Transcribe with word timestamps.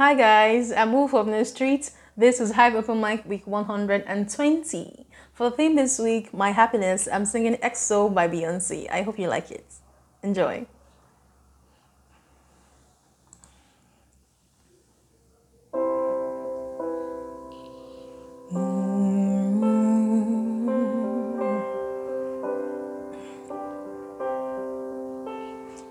Hi 0.00 0.14
guys, 0.14 0.72
I'm 0.72 0.94
Wolf 0.94 1.12
of 1.12 1.26
the 1.26 1.44
Streets. 1.44 1.92
This 2.16 2.40
is 2.40 2.52
Hive 2.52 2.74
Open 2.74 3.02
Mic 3.02 3.26
week 3.26 3.46
120. 3.46 5.06
For 5.34 5.50
the 5.50 5.54
theme 5.54 5.76
this 5.76 5.98
week, 5.98 6.32
My 6.32 6.52
Happiness, 6.52 7.06
I'm 7.12 7.26
singing 7.26 7.56
XO 7.56 8.08
by 8.14 8.26
Beyonce. 8.26 8.90
I 8.90 9.02
hope 9.02 9.18
you 9.18 9.28
like 9.28 9.50
it. 9.50 9.66
Enjoy. 10.22 10.66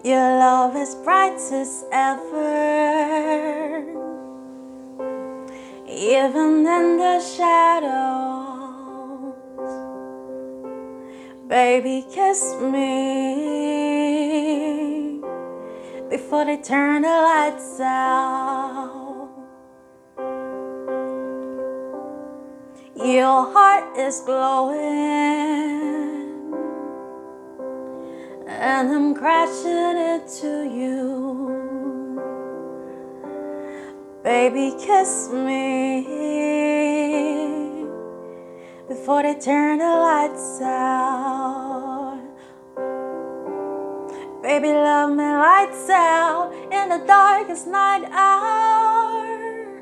Your 0.03 0.39
love 0.39 0.75
is 0.75 0.95
bright 0.95 1.37
ever, 1.91 2.78
even 6.19 6.67
in 6.67 6.97
the 6.97 7.19
shadows. 7.21 8.09
Baby, 11.47 12.05
kiss 12.13 12.55
me 12.59 12.81
before 16.09 16.43
they 16.45 16.57
turn 16.57 17.03
the 17.03 17.07
lights 17.07 17.79
out. 17.79 19.29
Your 22.95 23.39
heart 23.53 23.97
is 23.97 24.19
glowing 24.25 24.79
and 28.47 28.91
I'm 28.95 29.15
crashing 29.15 29.97
into 30.13 30.51
you. 30.79 30.88
Baby, 34.41 34.71
kiss 34.79 35.27
me 35.33 36.01
before 38.87 39.21
they 39.21 39.37
turn 39.37 39.79
the 39.79 39.83
lights 39.83 40.61
out. 40.61 42.21
Baby, 44.41 44.69
love 44.69 45.09
me 45.09 45.25
lights 45.25 45.89
out 45.89 46.53
in 46.71 46.87
the 46.87 46.99
darkest 47.05 47.67
night 47.67 48.05
hour. 48.13 49.81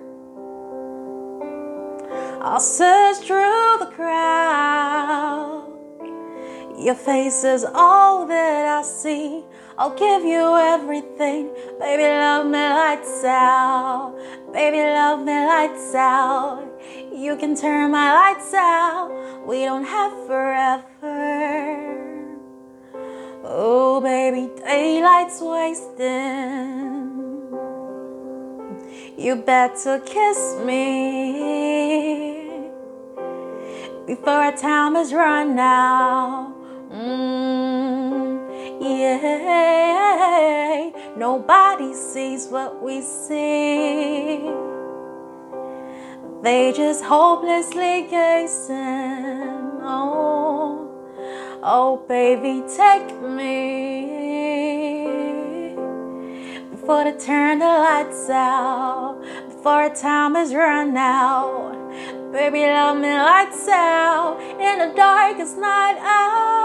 I'll 2.41 2.59
search 2.59 3.17
through 3.28 3.78
the 3.78 3.91
crowd 3.95 5.77
your 6.88 6.95
face 6.95 7.43
is 7.43 7.66
all 7.75 8.25
that 8.27 8.66
I 8.66 8.81
see. 8.81 9.43
I'll 9.77 9.93
give 9.93 10.23
you 10.23 10.57
everything. 10.57 11.49
Baby, 11.81 12.03
love 12.03 12.45
me 12.45 12.59
lights 12.59 13.25
out. 13.25 14.16
Baby, 14.53 14.77
love 14.77 15.19
me 15.19 15.33
lights 15.33 15.94
out. 15.94 16.63
You 17.13 17.35
can 17.35 17.57
turn 17.57 17.91
my 17.91 18.13
lights 18.13 18.53
out. 18.53 19.11
We 19.45 19.66
don't 19.66 19.83
have 19.83 20.13
forever. 20.27 20.85
Oh, 23.44 23.99
baby, 23.99 24.49
daylight's 24.63 25.41
wasting. 25.41 27.17
You 29.17 29.35
better 29.35 29.99
kiss 29.99 30.55
me 30.63 31.57
before 34.05 34.39
our 34.47 34.55
time 34.55 34.95
is 34.95 35.11
run 35.11 35.59
out. 35.59 36.56
Nobody 41.17 41.93
sees 41.93 42.47
what 42.47 42.81
we 42.81 43.01
see. 43.01 44.51
They 46.43 46.71
just 46.75 47.03
hopelessly 47.03 48.07
gazing. 48.09 49.81
Oh, 49.81 50.89
oh, 51.63 51.97
baby, 52.07 52.63
take 52.75 53.19
me 53.22 54.17
before 56.69 57.03
they 57.03 57.17
turn 57.17 57.59
the 57.59 57.66
lights 57.66 58.29
out. 58.29 59.19
Before 59.47 59.89
time 59.89 60.35
is 60.35 60.53
run 60.53 60.95
out. 60.95 61.73
Baby, 62.31 62.61
love 62.61 62.97
me 62.97 63.11
lights 63.11 63.67
out 63.67 64.39
in 64.39 64.77
the 64.79 64.94
darkest 64.95 65.57
night 65.57 65.97
hour. 66.00 66.56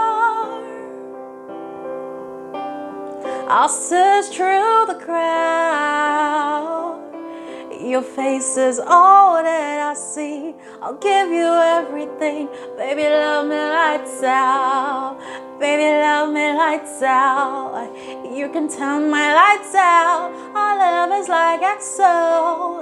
I'll 3.55 3.69
search 3.69 4.35
through 4.35 4.85
the 4.87 4.95
crowd. 5.05 6.97
Your 7.79 8.01
face 8.01 8.57
is 8.57 8.79
all 8.79 9.43
that 9.43 9.79
I 9.91 9.93
see. 9.93 10.55
I'll 10.81 10.97
give 10.97 11.29
you 11.29 11.45
everything. 11.45 12.49
Baby, 12.77 13.03
love 13.03 13.45
me 13.45 13.55
lights 13.55 14.23
out. 14.23 15.19
Baby, 15.59 15.83
love 16.01 16.33
me 16.33 16.51
lights 16.57 17.03
out. 17.03 17.93
You 18.35 18.49
can 18.49 18.67
turn 18.67 19.11
my 19.11 19.35
lights 19.35 19.75
out. 19.75 20.33
Our 20.55 20.75
love 20.75 21.11
is 21.21 21.29
like 21.29 21.61
XO. 21.61 22.81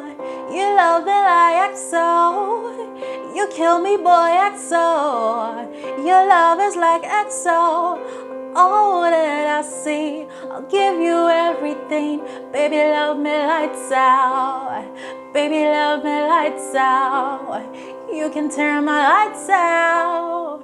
You 0.55 0.73
love 0.77 1.03
me 1.03 1.11
like 1.11 1.73
XO. 1.75 3.35
You 3.35 3.45
kill 3.51 3.79
me, 3.81 3.97
boy, 3.97 4.31
XO. 4.55 5.67
Your 5.97 6.25
love 6.29 6.61
is 6.61 6.77
like 6.77 7.03
XO. 7.03 8.30
All 8.53 9.03
that 9.03 9.47
I 9.47 9.61
see, 9.61 10.25
I'll 10.51 10.63
give 10.63 10.99
you 10.99 11.29
everything. 11.29 12.19
Baby, 12.51 12.77
love 12.77 13.17
me 13.17 13.31
lights 13.31 13.91
out. 13.91 14.85
Baby, 15.33 15.63
love 15.65 16.03
me 16.03 16.21
lights 16.27 16.75
out. 16.75 17.63
You 18.11 18.29
can 18.29 18.49
turn 18.49 18.83
my 18.85 18.99
lights 19.07 19.47
out. 19.49 20.63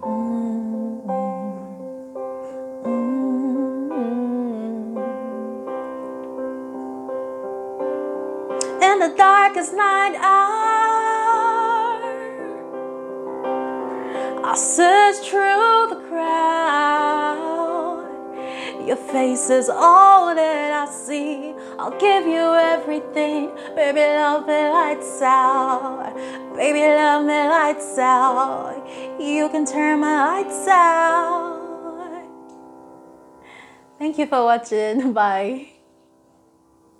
Mm-hmm. 0.00 1.10
Mm-hmm. 2.86 3.92
Mm-hmm. 3.92 4.98
In 8.82 8.98
the 8.98 9.14
darkest 9.16 9.74
night 9.74 10.14
hour, 10.16 11.05
I 14.48 14.54
search 14.54 15.28
through 15.28 15.88
the 15.90 16.06
crowd. 16.08 17.56
Your 18.86 18.94
face 18.94 19.50
is 19.50 19.68
all 19.68 20.32
that 20.36 20.72
I 20.72 20.86
see. 20.88 21.52
I'll 21.80 21.98
give 21.98 22.28
you 22.28 22.54
everything. 22.54 23.50
Baby, 23.74 24.02
love 24.02 24.46
me 24.46 24.68
lights 24.68 25.20
out. 25.20 26.14
Baby, 26.54 26.86
love 26.94 27.24
me 27.26 27.48
lights 27.48 27.98
out. 27.98 28.86
You 29.18 29.48
can 29.48 29.66
turn 29.66 29.98
my 29.98 30.42
lights 30.42 30.68
out. 30.68 31.56
Thank 33.98 34.18
you 34.18 34.26
for 34.26 34.44
watching. 34.44 35.12
Bye. 35.20 35.75